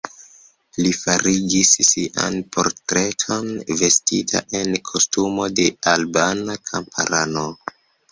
Li 0.83 0.91
farigis 0.99 1.73
sian 1.89 2.37
portreton, 2.57 3.51
vestita 3.81 4.41
en 4.61 4.73
kostumo 4.91 5.45
de 5.61 5.67
albana 5.93 6.57
kamparano. 6.71 7.45